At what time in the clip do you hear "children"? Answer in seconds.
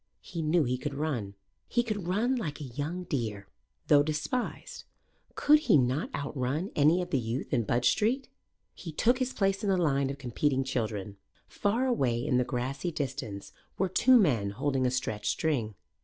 10.63-11.17